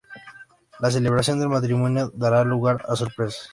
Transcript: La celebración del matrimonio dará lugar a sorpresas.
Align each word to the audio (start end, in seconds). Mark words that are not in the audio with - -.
La 0.79 0.89
celebración 0.89 1.39
del 1.39 1.49
matrimonio 1.49 2.11
dará 2.15 2.43
lugar 2.43 2.83
a 2.89 2.95
sorpresas. 2.95 3.49